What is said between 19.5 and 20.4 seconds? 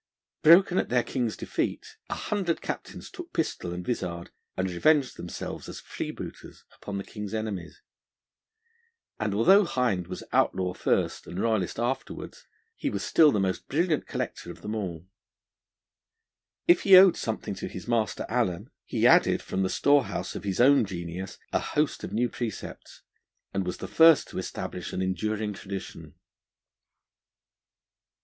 the storehouse